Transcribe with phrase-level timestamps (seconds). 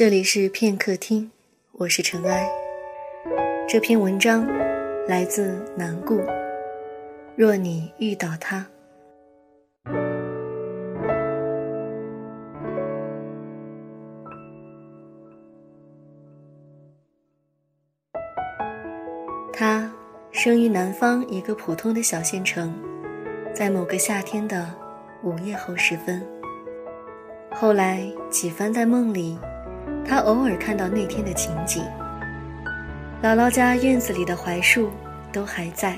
[0.00, 1.30] 这里是片刻听，
[1.72, 2.48] 我是尘埃。
[3.68, 4.46] 这篇文章
[5.06, 6.22] 来自南顾。
[7.36, 8.66] 若你遇到他，
[19.52, 19.92] 他
[20.30, 22.74] 生于南方一个普通的小县城，
[23.52, 24.74] 在某个夏天的
[25.22, 26.26] 午夜后时分。
[27.52, 29.38] 后来几番在梦里。
[30.10, 31.84] 他偶尔看到那天的情景。
[33.22, 34.90] 姥姥家院子里的槐树
[35.32, 35.96] 都还在，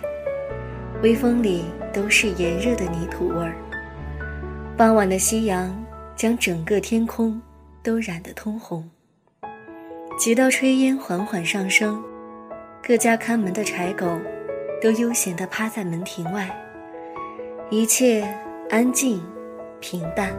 [1.02, 3.54] 微风里都是炎热的泥土味儿。
[4.76, 5.74] 傍晚的夕阳
[6.14, 7.40] 将整个天空
[7.82, 8.86] 都染得通红。
[10.18, 12.04] 几道炊烟缓缓上升，
[12.86, 14.20] 各家看门的柴狗
[14.82, 16.54] 都悠闲地趴在门庭外，
[17.70, 18.22] 一切
[18.68, 19.24] 安静
[19.80, 20.36] 平淡。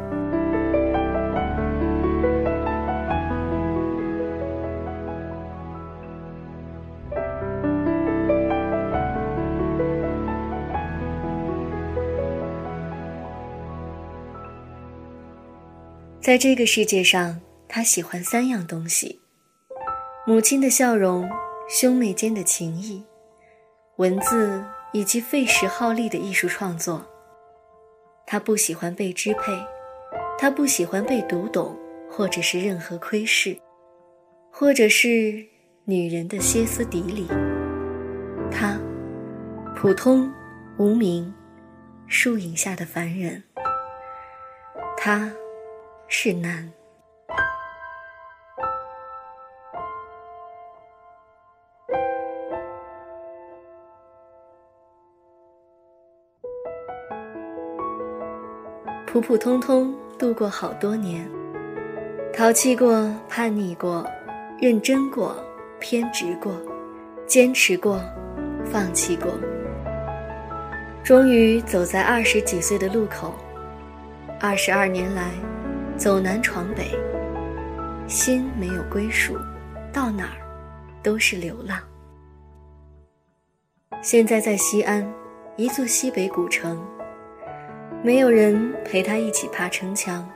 [16.23, 19.19] 在这个世界上，他喜欢三样东西：
[20.25, 21.29] 母亲的笑容、
[21.67, 23.03] 兄妹间的情谊、
[23.97, 24.63] 文字
[24.93, 27.05] 以及费时耗力的艺术创作。
[28.25, 29.51] 他不喜欢被支配，
[30.39, 31.77] 他不喜欢被读懂，
[32.09, 33.57] 或者是任何窥视，
[34.49, 35.45] 或者是
[35.83, 37.27] 女人的歇斯底里。
[38.49, 38.79] 他，
[39.75, 40.31] 普通、
[40.77, 41.33] 无名、
[42.07, 43.43] 树影下的凡人。
[44.95, 45.29] 他。
[46.15, 46.71] 是难。
[59.07, 61.27] 普普通通度过好多年，
[62.31, 64.07] 淘气过，叛逆过，
[64.61, 65.35] 认真过，
[65.79, 66.55] 偏执过，
[67.25, 67.99] 坚持过，
[68.63, 69.31] 放弃过，
[71.03, 73.33] 终于走在二十几岁的路口，
[74.39, 75.52] 二十二年来。
[75.95, 76.91] 走南闯北，
[78.07, 79.37] 心没有归属，
[79.93, 80.41] 到哪儿
[81.03, 81.79] 都是流浪。
[84.01, 85.07] 现在在西安，
[85.55, 86.83] 一座西北古城，
[88.03, 90.27] 没有人陪他一起爬城墙，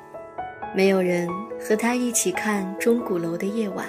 [0.75, 1.27] 没有人
[1.59, 3.85] 和他一起看钟鼓楼的夜晚，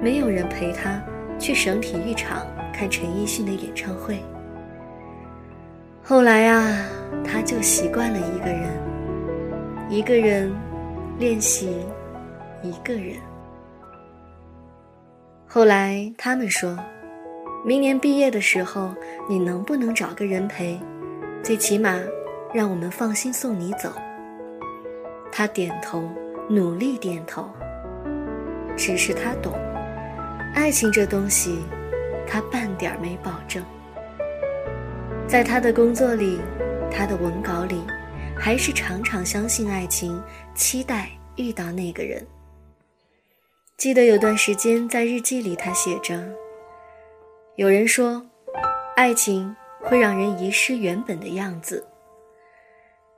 [0.00, 1.02] 没有人陪他
[1.38, 4.22] 去省体育场看陈奕迅的演唱会。
[6.02, 6.86] 后来啊，
[7.24, 8.93] 他就习惯了一个人。
[9.90, 10.50] 一个人
[11.18, 11.84] 练习，
[12.62, 13.16] 一个人。
[15.46, 16.78] 后来他们说，
[17.66, 18.94] 明年毕业的时候，
[19.28, 20.80] 你能不能找个人陪？
[21.42, 22.00] 最起码，
[22.54, 23.92] 让我们放心送你走。
[25.30, 26.08] 他点头，
[26.48, 27.46] 努力点头。
[28.76, 29.52] 只是他懂，
[30.54, 31.58] 爱情这东西，
[32.26, 33.62] 他半点没保证。
[35.28, 36.40] 在他的工作里，
[36.90, 37.82] 他的文稿里。
[38.38, 40.22] 还是常常相信爱情，
[40.54, 42.26] 期待遇到那个人。
[43.76, 46.22] 记得有段时间在日记里，他写着
[47.56, 48.24] ：“有人说，
[48.96, 51.86] 爱情会让人遗失原本的样子，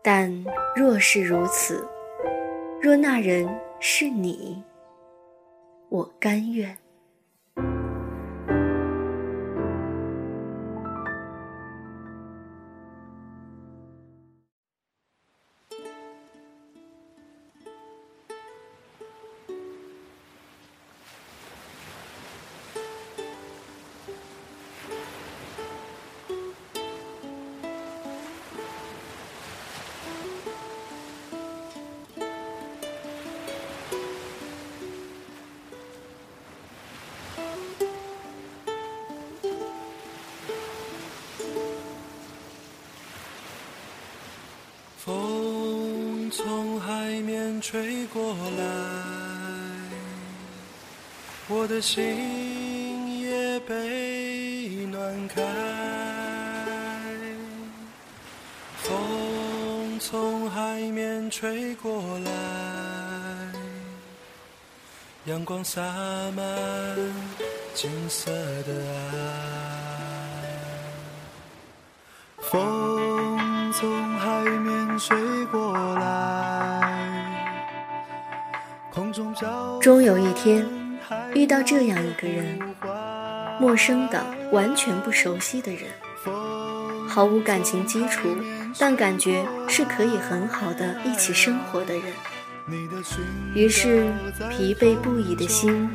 [0.02, 0.44] 但
[0.74, 1.86] 若是如此，
[2.80, 3.48] 若那人
[3.80, 4.62] 是你，
[5.88, 6.76] 我甘愿。”
[45.06, 48.64] 风从海面吹过来，
[51.46, 55.40] 我的心也被暖开。
[58.82, 62.32] 风从海面吹过来，
[65.26, 65.80] 阳光洒
[66.34, 66.44] 满
[67.76, 68.72] 金色的
[69.12, 69.14] 爱。
[72.50, 74.04] 风从。
[74.18, 74.75] 海面，
[79.80, 80.66] 终有一天
[81.34, 82.58] 遇到这样一个人，
[83.60, 85.82] 陌生的、完全不熟悉的人，
[87.08, 88.28] 毫无感情基础，
[88.78, 92.04] 但感觉是可以很好的一起生活的人。
[93.54, 94.10] 于是
[94.50, 95.88] 疲惫不已的心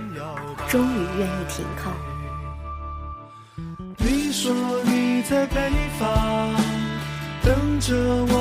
[0.69, 1.91] 终于愿意停靠。
[3.97, 4.53] 你说
[4.85, 5.69] 你在北
[5.99, 6.55] 方
[7.43, 7.93] 等着
[8.29, 8.40] 我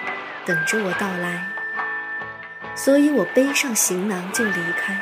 [0.51, 1.47] 等着我到来，
[2.75, 5.01] 所以我背上行囊就离开。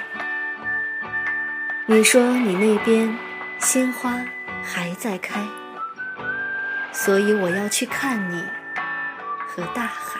[1.88, 3.18] 你说你那边
[3.58, 4.24] 鲜花
[4.64, 5.44] 还在开，
[6.92, 8.44] 所以我要去看你
[9.48, 10.20] 和大海。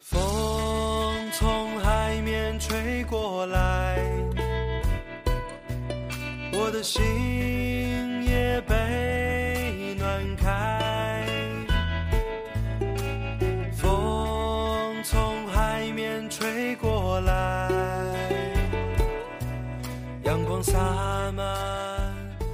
[0.00, 3.98] 风从海面吹过来，
[6.54, 7.04] 我的心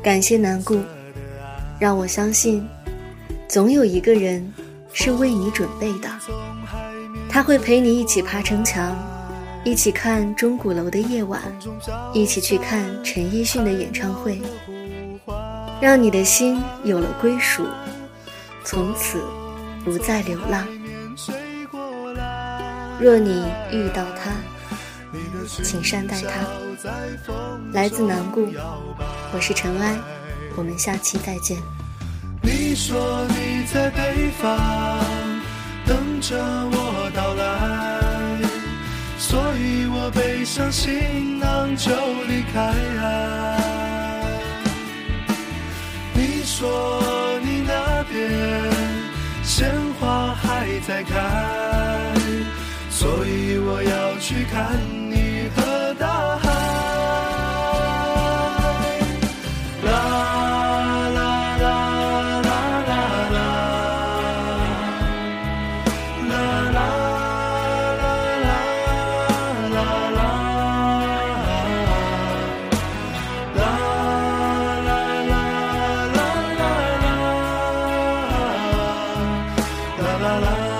[0.02, 0.80] 感谢南顾，
[1.78, 2.66] 让我相信，
[3.48, 4.52] 总有一个人
[4.92, 6.08] 是为你准备的。
[7.28, 8.98] 他会陪你一起爬城墙，
[9.62, 11.40] 一起看钟鼓楼的夜晚，
[12.12, 14.42] 一起去看陈奕迅的演唱会，
[15.80, 17.64] 让你的心有了归属，
[18.64, 19.22] 从此
[19.84, 20.66] 不再流浪。
[22.98, 24.32] 若你遇到他，
[25.62, 26.30] 请善待他。
[27.72, 28.48] 来自南固，
[29.32, 29.96] 我是尘埃，
[30.56, 31.58] 我们下期再见。
[32.42, 34.98] 你说你在北方
[35.86, 38.40] 等着我到来，
[39.18, 41.90] 所以我背上行囊就
[42.26, 42.74] 离开。
[46.14, 48.20] 你说你那边
[49.44, 52.12] 鲜花还在开，
[52.90, 54.78] 所以我要去看
[80.40, 80.71] la la.